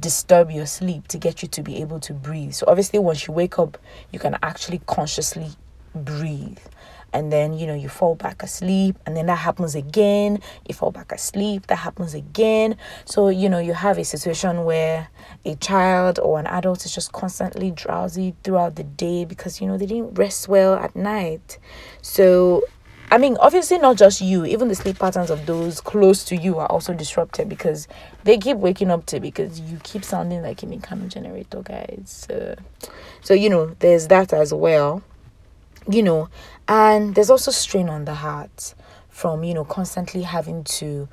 disturb 0.00 0.50
your 0.50 0.66
sleep 0.66 1.06
to 1.08 1.18
get 1.18 1.42
you 1.42 1.48
to 1.48 1.62
be 1.62 1.80
able 1.80 2.00
to 2.00 2.12
breathe. 2.12 2.52
So 2.52 2.64
obviously 2.66 2.98
once 2.98 3.26
you 3.26 3.34
wake 3.34 3.58
up 3.58 3.78
you 4.12 4.18
can 4.18 4.36
actually 4.42 4.80
consciously 4.86 5.50
breathe 5.94 6.58
and 7.14 7.32
then 7.32 7.54
you 7.54 7.66
know 7.66 7.74
you 7.74 7.88
fall 7.88 8.16
back 8.16 8.42
asleep 8.42 8.98
and 9.06 9.16
then 9.16 9.26
that 9.26 9.38
happens 9.38 9.74
again. 9.74 10.40
You 10.68 10.74
fall 10.74 10.90
back 10.90 11.12
asleep 11.12 11.68
that 11.68 11.76
happens 11.76 12.12
again. 12.12 12.76
So 13.06 13.28
you 13.28 13.48
know 13.48 13.60
you 13.60 13.72
have 13.72 13.96
a 13.96 14.04
situation 14.04 14.64
where 14.64 15.08
a 15.44 15.54
child 15.54 16.18
or 16.18 16.38
an 16.38 16.46
adult 16.46 16.84
is 16.84 16.94
just 16.94 17.12
constantly 17.12 17.70
drowsy 17.70 18.34
throughout 18.42 18.74
the 18.74 18.84
day 18.84 19.24
because 19.24 19.60
you 19.60 19.68
know 19.68 19.78
they 19.78 19.86
didn't 19.86 20.14
rest 20.14 20.48
well 20.48 20.74
at 20.74 20.94
night. 20.94 21.58
So 22.02 22.64
I 23.10 23.18
mean, 23.18 23.36
obviously, 23.38 23.78
not 23.78 23.96
just 23.96 24.20
you, 24.20 24.44
even 24.44 24.68
the 24.68 24.74
sleep 24.74 24.98
patterns 24.98 25.30
of 25.30 25.46
those 25.46 25.80
close 25.80 26.24
to 26.24 26.36
you 26.36 26.58
are 26.58 26.66
also 26.66 26.94
disrupted 26.94 27.48
because 27.48 27.86
they 28.24 28.38
keep 28.38 28.56
waking 28.56 28.90
up 28.90 29.06
to 29.06 29.20
because 29.20 29.60
you 29.60 29.78
keep 29.84 30.04
sounding 30.04 30.42
like 30.42 30.62
a 30.62 30.66
mechanical 30.66 31.08
generator, 31.10 31.62
guys. 31.62 32.26
So, 32.28 32.56
so, 33.20 33.34
you 33.34 33.50
know, 33.50 33.76
there's 33.78 34.08
that 34.08 34.32
as 34.32 34.52
well 34.54 35.02
you 35.88 36.02
know 36.02 36.28
and 36.68 37.14
there's 37.14 37.30
also 37.30 37.50
strain 37.50 37.88
on 37.88 38.04
the 38.04 38.14
heart 38.14 38.74
from 39.08 39.44
you 39.44 39.54
know 39.54 39.64
constantly 39.64 40.22
having 40.22 40.64
to 40.64 41.08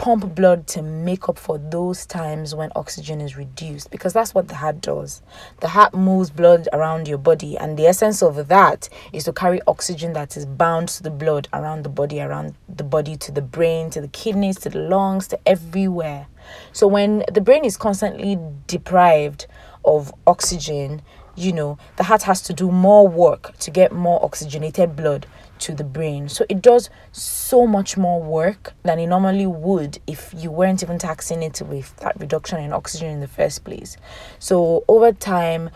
pump 0.00 0.34
blood 0.34 0.66
to 0.66 0.80
make 0.80 1.28
up 1.28 1.38
for 1.38 1.58
those 1.58 2.06
times 2.06 2.54
when 2.54 2.70
oxygen 2.74 3.20
is 3.20 3.36
reduced 3.36 3.90
because 3.90 4.14
that's 4.14 4.34
what 4.34 4.48
the 4.48 4.54
heart 4.54 4.80
does. 4.80 5.20
The 5.60 5.68
heart 5.68 5.92
moves 5.92 6.30
blood 6.30 6.70
around 6.72 7.06
your 7.06 7.18
body, 7.18 7.58
and 7.58 7.76
the 7.76 7.86
essence 7.86 8.22
of 8.22 8.48
that 8.48 8.88
is 9.12 9.24
to 9.24 9.34
carry 9.34 9.60
oxygen 9.66 10.14
that 10.14 10.38
is 10.38 10.46
bound 10.46 10.88
to 10.88 11.02
the 11.02 11.10
blood 11.10 11.48
around 11.52 11.82
the 11.82 11.90
body, 11.90 12.18
around 12.18 12.54
the 12.66 12.82
body 12.82 13.14
to 13.18 13.30
the 13.30 13.42
brain, 13.42 13.90
to 13.90 14.00
the 14.00 14.08
kidneys, 14.08 14.58
to 14.60 14.70
the 14.70 14.78
lungs, 14.78 15.28
to 15.28 15.38
everywhere. 15.44 16.28
So 16.72 16.86
when 16.86 17.22
the 17.30 17.42
brain 17.42 17.66
is 17.66 17.76
constantly 17.76 18.38
deprived 18.66 19.48
of 19.84 20.14
oxygen, 20.26 21.02
you 21.40 21.52
know, 21.52 21.78
the 21.96 22.04
heart 22.04 22.22
has 22.22 22.42
to 22.42 22.52
do 22.52 22.70
more 22.70 23.08
work 23.08 23.56
to 23.58 23.70
get 23.70 23.92
more 23.92 24.22
oxygenated 24.24 24.94
blood 24.94 25.26
to 25.60 25.74
the 25.74 25.84
brain. 25.84 26.28
So 26.28 26.44
it 26.48 26.60
does 26.62 26.90
so 27.12 27.66
much 27.66 27.96
more 27.96 28.22
work 28.22 28.74
than 28.82 28.98
it 28.98 29.06
normally 29.06 29.46
would 29.46 29.98
if 30.06 30.34
you 30.36 30.50
weren't 30.50 30.82
even 30.82 30.98
taxing 30.98 31.42
it 31.42 31.60
with 31.62 31.96
that 31.96 32.18
reduction 32.20 32.60
in 32.60 32.72
oxygen 32.72 33.08
in 33.08 33.20
the 33.20 33.28
first 33.28 33.64
place. 33.64 33.96
So 34.38 34.84
over 34.88 35.12
time, 35.12 35.70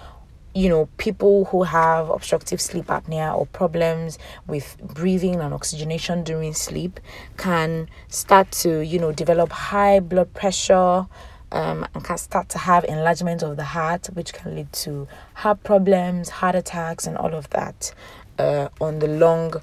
you 0.54 0.68
know, 0.68 0.88
people 0.98 1.46
who 1.46 1.64
have 1.64 2.10
obstructive 2.10 2.60
sleep 2.60 2.86
apnea 2.86 3.36
or 3.36 3.46
problems 3.46 4.18
with 4.46 4.76
breathing 4.82 5.40
and 5.40 5.52
oxygenation 5.52 6.22
during 6.22 6.54
sleep 6.54 7.00
can 7.36 7.88
start 8.08 8.52
to, 8.52 8.80
you 8.80 8.98
know, 8.98 9.10
develop 9.10 9.50
high 9.50 9.98
blood 9.98 10.32
pressure, 10.32 11.06
um, 11.54 11.86
and 11.94 12.04
can 12.04 12.18
start 12.18 12.48
to 12.50 12.58
have 12.58 12.84
enlargement 12.84 13.42
of 13.42 13.56
the 13.56 13.64
heart, 13.64 14.08
which 14.12 14.34
can 14.34 14.56
lead 14.56 14.72
to 14.72 15.06
heart 15.34 15.62
problems, 15.62 16.28
heart 16.28 16.56
attacks, 16.56 17.06
and 17.06 17.16
all 17.16 17.32
of 17.32 17.48
that 17.50 17.94
uh, 18.38 18.68
on 18.80 18.98
the 18.98 19.06
long 19.06 19.54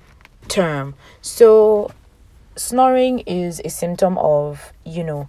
term. 0.47 0.95
So, 1.21 1.91
snoring 2.55 3.19
is 3.19 3.61
a 3.65 3.69
symptom 3.69 4.17
of, 4.17 4.71
you 4.85 5.03
know, 5.03 5.27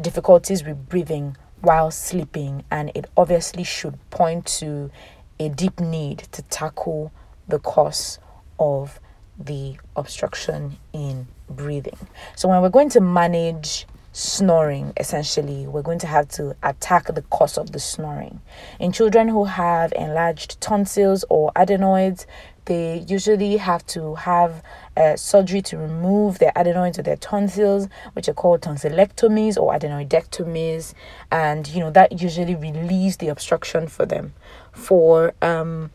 difficulties 0.00 0.64
with 0.64 0.88
breathing 0.88 1.36
while 1.60 1.90
sleeping, 1.90 2.64
and 2.70 2.92
it 2.94 3.06
obviously 3.16 3.64
should 3.64 3.98
point 4.10 4.46
to 4.46 4.92
a 5.40 5.48
deep 5.48 5.80
need 5.80 6.18
to 6.30 6.42
tackle 6.42 7.10
the 7.48 7.58
cause 7.58 8.20
of 8.60 9.00
the 9.36 9.76
obstruction 9.96 10.76
in 10.92 11.26
breathing. 11.50 11.98
So, 12.36 12.48
when 12.48 12.62
we're 12.62 12.68
going 12.68 12.90
to 12.90 13.00
manage 13.00 13.86
snoring 14.14 14.92
essentially. 14.96 15.66
We're 15.66 15.82
going 15.82 15.98
to 15.98 16.06
have 16.06 16.28
to 16.30 16.56
attack 16.62 17.12
the 17.12 17.22
cause 17.22 17.58
of 17.58 17.72
the 17.72 17.80
snoring. 17.80 18.40
In 18.78 18.92
children 18.92 19.28
who 19.28 19.44
have 19.44 19.92
enlarged 19.92 20.60
tonsils 20.60 21.24
or 21.28 21.52
adenoids 21.56 22.26
they 22.66 23.04
usually 23.06 23.58
have 23.58 23.84
to 23.88 24.14
have 24.14 24.62
uh, 24.96 25.16
surgery 25.16 25.60
to 25.60 25.76
remove 25.76 26.38
their 26.38 26.52
adenoids 26.56 26.98
or 26.98 27.02
their 27.02 27.16
tonsils 27.16 27.88
which 28.14 28.28
are 28.28 28.32
called 28.32 28.62
tonsillectomies 28.62 29.58
or 29.58 29.74
adenoidectomies. 29.74 30.94
And 31.30 31.66
you 31.68 31.80
know 31.80 31.90
that 31.90 32.22
usually 32.22 32.54
relieves 32.54 33.18
the 33.18 33.28
obstruction 33.28 33.88
for 33.88 34.06
them. 34.06 34.32
For 34.72 35.34
um, 35.42 35.90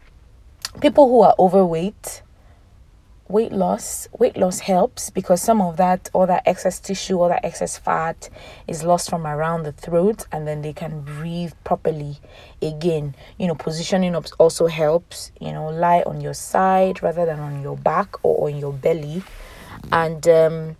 people 0.82 1.08
who 1.08 1.22
are 1.22 1.34
overweight 1.40 2.22
weight 3.30 3.52
loss 3.52 4.08
weight 4.18 4.36
loss 4.36 4.60
helps 4.60 5.12
because 5.12 5.40
some 5.40 5.62
of 5.62 5.78
that 5.78 6.10
all 6.14 6.26
that 6.26 6.42
excess 6.48 6.80
tissue 6.80 7.20
all 7.20 7.30
that 7.30 7.46
excess 7.46 7.78
fat 7.78 8.28
is 8.68 8.84
lost 8.84 9.08
from 9.08 9.28
around 9.28 9.62
the 9.62 9.72
throat 9.72 10.26
and 10.32 10.48
then 10.48 10.64
they 10.64 10.74
can 10.74 11.02
breathe 11.02 11.54
properly 11.64 12.18
again. 12.62 13.16
You 13.38 13.48
know 13.48 13.56
positioning 13.56 14.16
up 14.16 14.26
also 14.40 14.66
helps 14.66 15.32
you 15.40 15.54
know 15.54 15.70
lie 15.70 16.04
on 16.08 16.22
your 16.22 16.34
side 16.34 17.04
rather 17.04 17.26
than 17.26 17.40
on 17.40 17.62
your 17.62 17.78
back 17.78 18.16
or 18.24 18.50
on 18.50 18.58
your 18.58 18.74
belly. 18.74 19.22
And 19.92 20.28
um, 20.28 20.78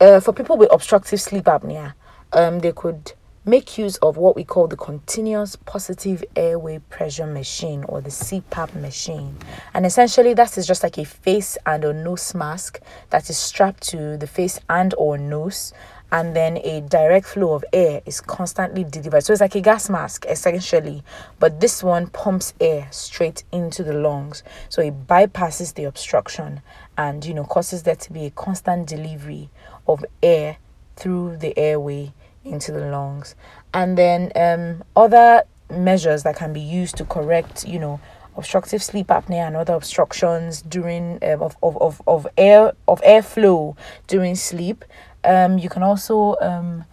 uh, 0.00 0.20
for 0.20 0.32
people 0.32 0.56
with 0.56 0.72
obstructive 0.72 1.20
sleep 1.20 1.44
apnea 1.44 1.92
um, 2.32 2.60
they 2.60 2.72
could 2.72 3.12
make 3.48 3.78
use 3.78 3.96
of 3.98 4.16
what 4.16 4.36
we 4.36 4.44
call 4.44 4.66
the 4.66 4.76
continuous 4.76 5.56
positive 5.56 6.22
airway 6.36 6.78
pressure 6.90 7.26
machine 7.26 7.82
or 7.84 8.00
the 8.00 8.10
CPAP 8.10 8.74
machine. 8.74 9.36
And 9.72 9.86
essentially 9.86 10.34
that 10.34 10.58
is 10.58 10.66
just 10.66 10.82
like 10.82 10.98
a 10.98 11.04
face 11.04 11.56
and 11.64 11.84
a 11.84 11.92
nose 11.92 12.34
mask 12.34 12.80
that 13.10 13.30
is 13.30 13.38
strapped 13.38 13.82
to 13.88 14.16
the 14.18 14.26
face 14.26 14.60
and 14.68 14.94
or 14.98 15.16
nose 15.16 15.72
and 16.10 16.34
then 16.34 16.58
a 16.58 16.80
direct 16.82 17.26
flow 17.26 17.52
of 17.52 17.64
air 17.72 18.00
is 18.06 18.20
constantly 18.20 18.84
delivered. 18.84 19.22
So 19.22 19.32
it's 19.32 19.40
like 19.40 19.54
a 19.54 19.60
gas 19.60 19.90
mask 19.90 20.24
essentially, 20.26 21.02
but 21.38 21.60
this 21.60 21.82
one 21.82 22.06
pumps 22.08 22.54
air 22.60 22.88
straight 22.90 23.44
into 23.52 23.82
the 23.82 23.92
lungs. 23.92 24.42
So 24.68 24.82
it 24.82 25.06
bypasses 25.06 25.74
the 25.74 25.84
obstruction 25.84 26.62
and 26.96 27.24
you 27.24 27.34
know 27.34 27.44
causes 27.44 27.82
there 27.82 27.96
to 27.96 28.12
be 28.12 28.26
a 28.26 28.30
constant 28.30 28.86
delivery 28.88 29.50
of 29.86 30.04
air 30.22 30.58
through 30.96 31.36
the 31.36 31.56
airway 31.58 32.12
into 32.48 32.72
the 32.72 32.90
lungs. 32.90 33.34
And 33.74 33.96
then 33.96 34.32
um, 34.34 34.84
other 34.96 35.42
measures 35.70 36.22
that 36.22 36.36
can 36.36 36.52
be 36.52 36.60
used 36.60 36.96
to 36.96 37.04
correct, 37.04 37.66
you 37.66 37.78
know, 37.78 38.00
obstructive 38.36 38.82
sleep 38.82 39.08
apnea 39.08 39.46
and 39.46 39.56
other 39.56 39.74
obstructions 39.74 40.62
during 40.62 41.18
um, 41.22 41.42
of, 41.42 41.56
of, 41.62 41.76
of, 41.78 42.02
of 42.06 42.26
air 42.36 42.72
of 42.86 43.00
airflow 43.02 43.76
during 44.06 44.34
sleep. 44.34 44.84
Um, 45.24 45.58
you 45.58 45.68
can 45.68 45.82
also 45.82 46.36
um, 46.40 46.84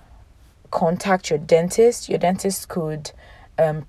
contact 0.71 1.29
your 1.29 1.39
dentist. 1.39 2.09
Your 2.09 2.17
dentist 2.17 2.67
could 2.67 3.12
um, 3.57 3.85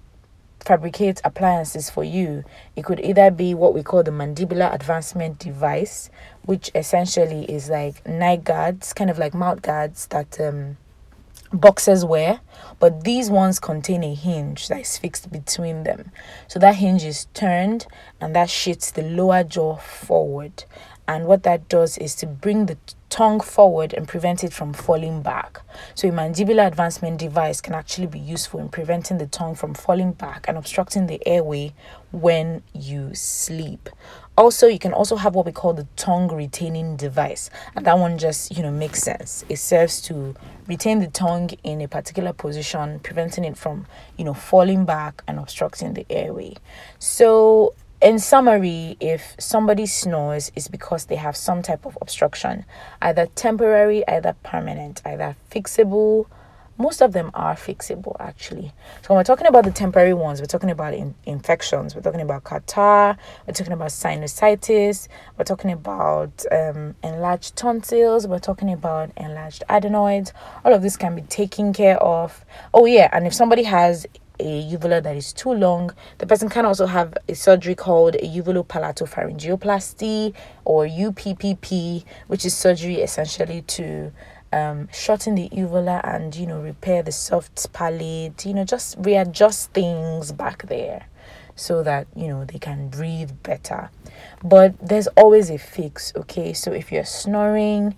fabricate 0.61 1.21
appliances 1.25 1.89
for 1.89 2.05
you. 2.05 2.45
It 2.77 2.85
could 2.85 3.01
either 3.01 3.31
be 3.31 3.55
what 3.55 3.73
we 3.73 3.83
call 3.83 4.03
the 4.03 4.11
mandibular 4.11 4.73
advancement 4.75 5.39
device, 5.39 6.11
which 6.45 6.71
essentially 6.75 7.45
is 7.51 7.71
like 7.71 8.07
night 8.07 8.45
guards, 8.45 8.93
kind 8.93 9.09
of 9.09 9.19
like 9.19 9.33
mouth 9.33 9.63
guards 9.63 10.07
that 10.09 10.39
um, 10.41 10.77
boxers 11.53 12.05
wear, 12.05 12.41
but 12.79 13.05
these 13.05 13.31
ones 13.31 13.59
contain 13.59 14.05
a 14.05 14.15
hinge 14.15 14.69
that 14.69 14.81
is 14.81 14.99
fixed 14.99 15.31
between 15.31 15.85
them. 15.85 16.13
So 16.49 16.59
that 16.59 16.77
hinge 16.77 17.05
is 17.05 17.27
turned 17.35 17.87
and 18.21 18.35
that 18.35 18.51
shifts 18.51 18.91
the 18.91 19.03
lower 19.03 19.45
jaw 19.45 19.77
forward. 19.77 20.65
And 21.09 21.27
what 21.27 21.45
that 21.45 21.69
does 21.69 21.99
is 21.99 22.15
to 22.17 22.27
bring 22.27 22.67
the 22.67 22.77
tongue 23.11 23.41
forward 23.41 23.95
and 23.95 24.09
prevent 24.09 24.43
it 24.43 24.53
from 24.53 24.73
falling 24.73 25.23
back. 25.23 25.61
So, 25.95 26.09
a 26.09 26.11
mandibular 26.11 26.67
advancement 26.67 27.19
device 27.19 27.61
can 27.61 27.75
actually 27.75 28.09
be 28.09 28.19
useful 28.19 28.59
in 28.59 28.69
preventing 28.69 29.19
the 29.19 29.29
tongue 29.29 29.55
from 29.55 29.75
falling 29.75 30.13
back 30.13 30.47
and 30.49 30.59
obstructing 30.59 31.07
the 31.07 31.25
airway 31.27 31.75
when 32.17 32.63
you 32.73 33.15
sleep. 33.15 33.91
Also, 34.39 34.67
you 34.67 34.79
can 34.79 34.93
also 34.93 35.17
have 35.17 35.35
what 35.35 35.47
we 35.47 35.53
call 35.53 35.73
the 35.75 35.87
tongue 35.97 36.29
retaining 36.29 36.97
device, 36.97 37.51
and 37.75 37.87
that 37.87 37.99
one 37.99 38.19
just 38.19 38.57
you 38.57 38.63
know 38.63 38.71
makes 38.71 39.03
sense. 39.03 39.45
It 39.49 39.59
serves 39.59 40.01
to 40.03 40.35
retain 40.67 41.01
the 41.01 41.07
tongue 41.09 41.51
in 41.63 41.81
a 41.81 41.89
particular 41.89 42.33
position, 42.33 43.01
preventing 43.01 43.45
it 43.45 43.57
from 43.57 43.87
you 44.17 44.25
know 44.25 44.35
falling 44.35 44.85
back 44.85 45.23
and 45.29 45.39
obstructing 45.39 45.95
the 45.95 46.07
airway. 46.11 46.55
So 46.99 47.75
in 48.01 48.19
summary, 48.19 48.97
if 49.01 49.35
somebody 49.39 49.87
snores, 49.87 50.53
it's 50.55 50.69
because 50.69 51.07
they 51.07 51.17
have 51.17 51.37
some 51.37 51.63
type 51.63 51.87
of 51.87 51.97
obstruction, 52.01 52.65
either 53.01 53.27
temporary, 53.27 54.07
either 54.09 54.35
permanent, 54.43 55.03
either 55.05 55.37
fixable. 55.51 56.27
Most 56.79 57.01
of 57.01 57.13
them 57.13 57.31
are 57.35 57.55
fixable 57.55 58.17
actually. 58.21 58.73
So 59.03 59.09
when 59.09 59.19
we're 59.19 59.25
talking 59.25 59.47
about 59.47 59.65
the 59.65 59.71
temporary 59.71 60.15
ones, 60.15 60.41
we're 60.41 60.47
talking 60.47 60.71
about 60.71 60.95
in- 60.95 61.15
infections, 61.25 61.95
we're 61.95 62.03
talking 62.03 62.21
about 62.21 62.45
catarrh, 62.45 63.17
we're 63.47 63.55
talking 63.55 63.73
about 63.73 63.89
sinusitis, 63.89 65.09
we're 65.39 65.45
talking 65.45 65.73
about 65.73 66.45
um, 66.53 66.95
enlarged 67.03 67.57
tonsils, 67.57 68.27
we're 68.27 68.39
talking 68.39 68.73
about 68.73 69.11
enlarged 69.17 69.65
adenoids. 69.69 70.33
All 70.65 70.75
of 70.75 70.83
this 70.83 70.97
can 70.97 71.15
be 71.15 71.23
taken 71.23 71.73
care 71.73 71.99
of. 72.03 72.45
Oh 72.75 72.85
yeah, 72.85 73.09
and 73.13 73.27
if 73.27 73.35
somebody 73.35 73.63
has 73.63 74.07
a 74.39 74.61
uvula 74.61 75.01
that 75.01 75.17
is 75.17 75.33
too 75.33 75.53
long. 75.53 75.91
The 76.19 76.27
person 76.27 76.49
can 76.49 76.67
also 76.67 76.87
have 76.87 77.15
a 77.29 77.35
surgery 77.35 77.75
called 77.75 78.15
a 78.17 78.29
uvulopalatopharyngeoplasty 78.29 80.35
or 80.65 80.87
UPPP, 80.87 82.05
which 82.27 82.45
is 82.45 82.55
surgery 82.55 82.97
essentially 82.97 83.63
to 83.63 84.13
um, 84.53 84.89
shorten 84.93 85.35
the 85.35 85.49
uvula 85.53 86.01
and 86.05 86.35
you 86.35 86.47
know 86.47 86.61
repair 86.61 87.03
the 87.03 87.13
soft 87.13 87.73
palate. 87.73 88.45
You 88.47 88.55
know, 88.55 88.65
just 88.65 88.97
readjust 88.99 89.73
things 89.73 90.33
back 90.33 90.67
there 90.69 91.07
so 91.55 91.83
that 91.83 92.07
you 92.15 92.29
know 92.29 92.45
they 92.45 92.59
can 92.59 92.89
breathe 92.89 93.33
better. 93.43 93.91
But 94.45 94.75
there's 94.81 95.09
always 95.09 95.51
a 95.51 95.59
fix. 95.59 96.13
Okay, 96.17 96.53
so 96.53 96.73
if 96.73 96.93
you're 96.93 97.05
snoring. 97.05 97.97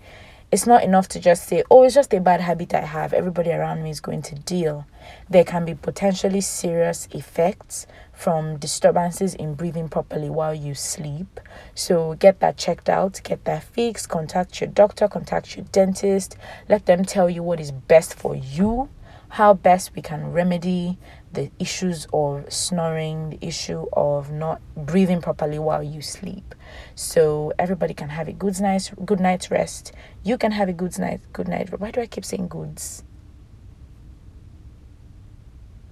It's 0.50 0.66
not 0.66 0.82
enough 0.82 1.08
to 1.08 1.20
just 1.20 1.46
say, 1.46 1.62
oh, 1.70 1.82
it's 1.84 1.94
just 1.94 2.14
a 2.14 2.20
bad 2.20 2.40
habit 2.40 2.74
I 2.74 2.80
have. 2.80 3.12
Everybody 3.12 3.50
around 3.50 3.82
me 3.82 3.90
is 3.90 4.00
going 4.00 4.22
to 4.22 4.34
deal 4.34 4.86
there 5.28 5.44
can 5.44 5.64
be 5.64 5.74
potentially 5.74 6.40
serious 6.40 7.08
effects 7.12 7.86
from 8.12 8.56
disturbances 8.56 9.34
in 9.34 9.54
breathing 9.54 9.88
properly 9.88 10.28
while 10.28 10.54
you 10.54 10.74
sleep. 10.74 11.40
So 11.74 12.14
get 12.14 12.40
that 12.40 12.56
checked 12.56 12.88
out, 12.88 13.20
get 13.22 13.44
that 13.44 13.62
fixed, 13.62 14.08
contact 14.08 14.60
your 14.60 14.68
doctor, 14.68 15.08
contact 15.08 15.56
your 15.56 15.66
dentist, 15.66 16.36
let 16.68 16.86
them 16.86 17.04
tell 17.04 17.30
you 17.30 17.42
what 17.42 17.60
is 17.60 17.70
best 17.70 18.14
for 18.14 18.34
you, 18.34 18.88
how 19.30 19.54
best 19.54 19.94
we 19.94 20.02
can 20.02 20.32
remedy 20.32 20.98
the 21.32 21.50
issues 21.58 22.06
of 22.12 22.52
snoring, 22.52 23.30
the 23.30 23.38
issue 23.46 23.86
of 23.92 24.30
not 24.30 24.60
breathing 24.76 25.20
properly 25.20 25.58
while 25.58 25.82
you 25.82 26.02
sleep. 26.02 26.54
So 26.94 27.52
everybody 27.58 27.94
can 27.94 28.08
have 28.08 28.28
a 28.28 28.32
good 28.32 28.60
night's 28.60 28.90
good 29.04 29.20
night's 29.20 29.50
rest. 29.50 29.92
You 30.22 30.38
can 30.38 30.52
have 30.52 30.68
a 30.68 30.72
good 30.72 30.98
night 30.98 31.20
good 31.32 31.48
night. 31.48 31.78
Why 31.78 31.90
do 31.90 32.00
I 32.00 32.06
keep 32.06 32.24
saying 32.24 32.48
goods? 32.48 33.04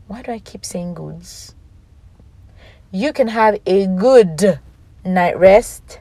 Why 0.07 0.23
do 0.23 0.33
I 0.33 0.39
keep 0.39 0.65
saying 0.65 0.95
goods? 0.95 1.55
You 2.93 3.13
can 3.13 3.29
have 3.29 3.59
a 3.67 3.87
good 3.87 4.61
night 5.05 5.39
rest. 5.39 6.01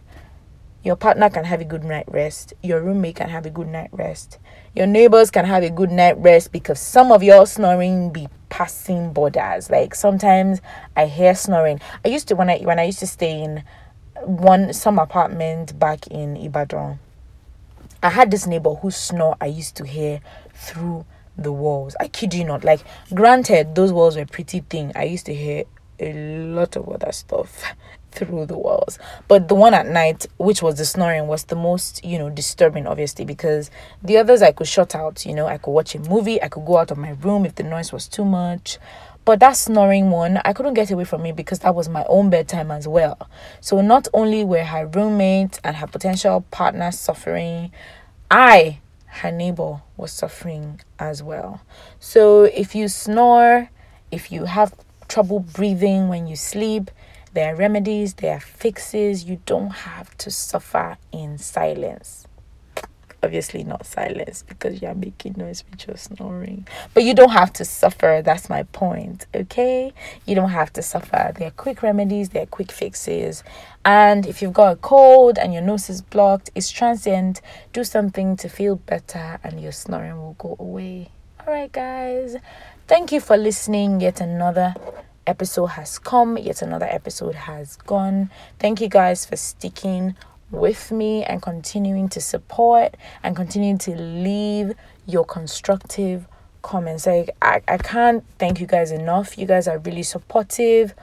Your 0.86 0.96
partner 0.96 1.32
can 1.32 1.46
have 1.46 1.62
a 1.62 1.66
good 1.66 1.84
night 1.84 2.06
rest. 2.08 2.54
Your 2.62 2.80
roommate 2.80 3.16
can 3.16 3.28
have 3.30 3.48
a 3.48 3.50
good 3.50 3.68
night 3.68 3.90
rest. 3.92 4.38
Your 4.76 4.86
neighbors 4.86 5.32
can 5.32 5.44
have 5.44 5.64
a 5.64 5.72
good 5.72 5.90
night 5.90 6.16
rest 6.20 6.52
because 6.52 6.80
some 6.80 7.12
of 7.12 7.24
your 7.24 7.48
snoring 7.48 8.12
be 8.12 8.28
passing 8.50 9.12
borders. 9.12 9.72
Like 9.72 9.96
sometimes 9.96 10.62
I 10.96 11.08
hear 11.08 11.34
snoring. 11.34 11.82
I 12.06 12.10
used 12.10 12.28
to 12.28 12.36
when 12.36 12.52
I 12.52 12.60
when 12.60 12.78
I 12.78 12.84
used 12.84 13.00
to 13.00 13.08
stay 13.08 13.42
in 13.42 13.64
one 14.22 14.74
some 14.74 15.00
apartment 15.00 15.80
back 15.80 16.06
in 16.06 16.38
Ibadan. 16.38 17.00
I 18.04 18.10
had 18.10 18.30
this 18.30 18.46
neighbor 18.46 18.76
whose 18.76 18.96
snore 18.96 19.38
I 19.42 19.48
used 19.48 19.76
to 19.78 19.88
hear 19.88 20.22
through 20.54 21.04
the 21.36 21.52
walls. 21.52 21.96
I 22.00 22.10
kid 22.10 22.36
you 22.36 22.44
not. 22.44 22.64
Like, 22.64 22.82
granted, 23.12 23.74
those 23.74 23.92
walls 23.92 24.18
were 24.18 24.28
pretty 24.28 24.60
thin. 24.70 24.92
I 24.96 25.06
used 25.06 25.26
to 25.26 25.34
hear 25.34 25.64
a 26.00 26.14
lot 26.14 26.76
of 26.76 26.88
other 26.88 27.12
stuff 27.12 27.64
through 28.16 28.46
the 28.46 28.58
walls. 28.58 28.98
But 29.28 29.48
the 29.48 29.56
one 29.56 29.74
at 29.74 29.88
night, 29.88 30.26
which 30.38 30.62
was 30.62 30.76
the 30.76 30.86
snoring, 30.86 31.28
was 31.28 31.46
the 31.46 31.56
most, 31.56 32.04
you 32.04 32.18
know, 32.18 32.30
disturbing, 32.30 32.88
obviously, 32.88 33.26
because 33.26 33.70
the 34.02 34.18
others 34.18 34.42
I 34.42 34.52
could 34.52 34.68
shut 34.68 34.96
out. 34.96 35.26
You 35.26 35.36
know, 35.36 35.48
I 35.48 35.58
could 35.58 35.72
watch 35.72 35.96
a 35.96 36.00
movie, 36.00 36.42
I 36.42 36.48
could 36.48 36.66
go 36.66 36.78
out 36.78 36.92
of 36.92 36.98
my 36.98 37.12
room 37.12 37.46
if 37.46 37.56
the 37.56 37.64
noise 37.64 37.92
was 37.92 38.08
too 38.08 38.26
much. 38.26 38.80
But 39.26 39.40
that 39.40 39.58
snoring 39.58 40.12
one, 40.12 40.40
I 40.46 40.54
couldn't 40.54 40.76
get 40.76 40.92
away 40.92 41.04
from 41.04 41.26
it 41.26 41.36
because 41.36 41.60
that 41.60 41.74
was 41.74 41.90
my 41.90 42.06
own 42.08 42.30
bedtime 42.30 42.70
as 42.70 42.88
well. 42.88 43.28
So 43.60 43.82
not 43.82 44.08
only 44.14 44.46
were 44.46 44.64
her 44.64 44.86
roommate 44.86 45.60
and 45.64 45.76
her 45.78 45.88
potential 45.88 46.42
partner 46.52 46.92
suffering, 46.92 47.72
I, 48.30 48.82
her 49.08 49.32
neighbor, 49.32 49.82
was 49.98 50.12
suffering 50.12 50.80
as 51.00 51.24
well. 51.24 51.62
So 52.00 52.44
if 52.44 52.76
you 52.76 52.88
snore, 52.88 53.72
if 54.12 54.32
you 54.32 54.46
have 54.46 54.76
trouble 55.08 55.40
breathing 55.40 56.08
when 56.08 56.28
you 56.28 56.36
sleep, 56.36 56.92
there 57.36 57.54
are 57.54 57.56
remedies, 57.56 58.14
there 58.14 58.38
are 58.38 58.40
fixes. 58.40 59.26
You 59.26 59.42
don't 59.46 59.70
have 59.70 60.18
to 60.20 60.32
suffer 60.32 60.98
in 61.12 61.38
silence. 61.38 62.28
Obviously, 63.22 63.64
not 63.66 63.86
silence 63.86 64.46
because 64.48 64.82
you're 64.82 64.96
making 64.96 65.34
noise 65.36 65.66
with 65.70 65.86
your 65.86 65.98
snoring. 65.98 66.66
But 66.94 67.04
you 67.04 67.14
don't 67.14 67.32
have 67.32 67.52
to 67.54 67.66
suffer. 67.66 68.22
That's 68.24 68.50
my 68.50 68.64
point. 68.64 69.26
Okay? 69.36 69.94
You 70.26 70.36
don't 70.36 70.52
have 70.52 70.72
to 70.74 70.82
suffer. 70.82 71.34
There 71.36 71.48
are 71.50 71.52
quick 71.52 71.84
remedies, 71.84 72.30
there 72.30 72.44
are 72.44 72.46
quick 72.46 72.72
fixes. 72.72 73.44
And 73.84 74.26
if 74.26 74.42
you've 74.42 74.54
got 74.54 74.72
a 74.72 74.76
cold 74.78 75.38
and 75.38 75.54
your 75.54 75.62
nose 75.62 75.90
is 75.90 76.02
blocked, 76.02 76.52
it's 76.56 76.72
transient. 76.72 77.42
Do 77.74 77.84
something 77.84 78.38
to 78.38 78.48
feel 78.48 78.78
better 78.78 79.40
and 79.44 79.60
your 79.60 79.74
snoring 79.74 80.18
will 80.18 80.36
go 80.38 80.56
away. 80.58 81.10
All 81.46 81.54
right, 81.54 81.72
guys. 81.72 82.38
Thank 82.88 83.12
you 83.12 83.20
for 83.20 83.36
listening. 83.36 84.00
Yet 84.00 84.22
another 84.22 84.74
episode 85.28 85.68
has 85.68 86.00
come, 86.00 86.38
yet 86.38 86.62
another 86.62 86.88
episode 86.88 87.36
has 87.36 87.76
gone. 87.78 88.30
Thank 88.60 88.82
you 88.82 88.88
guys 88.88 89.26
for 89.26 89.36
sticking 89.36 90.16
with 90.52 90.92
me 90.92 91.24
and 91.24 91.42
continuing 91.42 92.10
to 92.10 92.22
support 92.22 92.96
and 93.24 93.36
continuing 93.36 93.78
to 93.80 93.96
leave 93.96 94.74
your 95.06 95.26
constructive 95.26 96.28
comments. 96.62 97.06
Like 97.06 97.32
I, 97.42 97.62
I 97.68 97.78
can't 97.78 98.24
thank 98.40 98.60
you 98.60 98.68
guys 98.68 98.92
enough. 98.92 99.38
You 99.38 99.46
guys 99.46 99.68
are 99.68 99.80
really 99.80 100.04
supportive. 100.04 100.94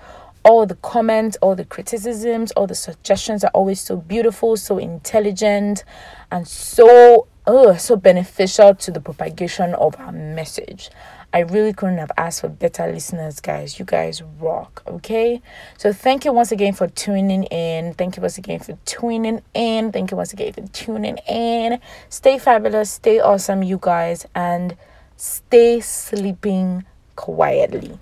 All 0.44 0.66
the 0.66 0.74
comments, 0.76 1.36
all 1.40 1.54
the 1.54 1.64
criticisms, 1.64 2.50
all 2.52 2.66
the 2.66 2.74
suggestions 2.74 3.44
are 3.44 3.50
always 3.54 3.80
so 3.80 3.96
beautiful, 3.96 4.56
so 4.56 4.76
intelligent, 4.78 5.84
and 6.32 6.48
so 6.48 7.28
oh, 7.46 7.76
so 7.76 7.96
beneficial 7.96 8.74
to 8.74 8.90
the 8.90 9.00
propagation 9.00 9.74
of 9.74 9.94
our 9.98 10.12
message. 10.12 10.90
I 11.32 11.40
really 11.40 11.72
couldn't 11.72 11.98
have 11.98 12.12
asked 12.18 12.42
for 12.42 12.48
better 12.48 12.86
listeners, 12.92 13.40
guys. 13.40 13.78
You 13.78 13.84
guys 13.86 14.22
rock, 14.38 14.82
okay? 14.86 15.40
So 15.78 15.92
thank 15.92 16.24
you 16.24 16.32
once 16.32 16.52
again 16.52 16.74
for 16.74 16.88
tuning 16.88 17.44
in. 17.44 17.94
Thank 17.94 18.16
you 18.16 18.20
once 18.20 18.36
again 18.36 18.60
for 18.60 18.76
tuning 18.84 19.40
in. 19.54 19.92
Thank 19.92 20.10
you 20.10 20.16
once 20.16 20.32
again 20.34 20.52
for 20.52 20.66
tuning 20.68 21.16
in. 21.28 21.80
Stay 22.10 22.38
fabulous, 22.38 22.90
stay 22.90 23.18
awesome, 23.18 23.62
you 23.62 23.78
guys, 23.80 24.26
and 24.34 24.76
stay 25.16 25.80
sleeping 25.80 26.84
quietly. 27.16 27.98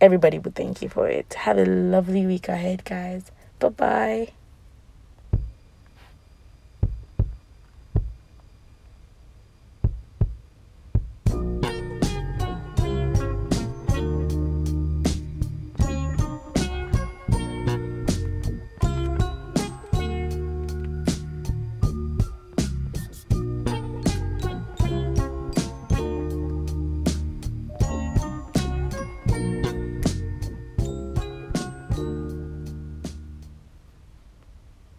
Everybody 0.00 0.38
would 0.38 0.54
thank 0.54 0.82
you 0.82 0.88
for 0.88 1.08
it. 1.08 1.34
Have 1.34 1.58
a 1.58 1.64
lovely 1.66 2.26
week 2.26 2.48
ahead, 2.48 2.84
guys. 2.84 3.30
Bye 3.60 3.68
bye. 3.68 4.39